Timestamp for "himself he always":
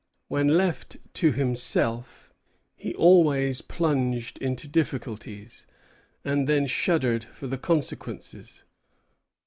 1.31-3.61